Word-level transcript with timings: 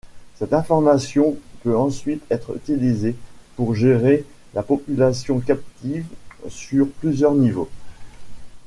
Cette 0.39 0.53
information 0.53 1.37
peut 1.61 1.77
ensuite 1.77 2.23
être 2.31 2.55
utilisée 2.57 3.15
pour 3.55 3.75
gérer 3.75 4.25
la 4.55 4.63
population 4.63 5.39
captive 5.39 6.07
sur 6.49 6.89
plusieurs 6.89 7.35
niveaux. 7.35 7.69